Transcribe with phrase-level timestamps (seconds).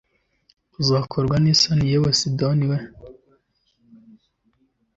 [0.81, 2.77] uzakorwa n’isoni yewe sidoni we